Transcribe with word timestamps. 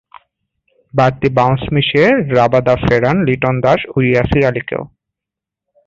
বাড়তি 0.93 1.27
বাউন্স 1.37 1.61
মিশিয়ে 1.73 2.07
রাবাদা 2.37 2.75
ফেরান 2.83 3.17
লিটন 3.27 3.55
দাস 3.63 3.79
ও 3.93 3.97
ইয়াসির 4.01 4.43
আলীকেও। 4.49 4.83